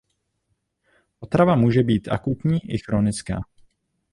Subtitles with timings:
[1.19, 3.41] Otrava může být akutní i chronická.